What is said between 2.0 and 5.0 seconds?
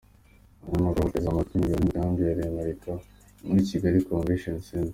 ya Rwemarika muri Kigali Convention Center.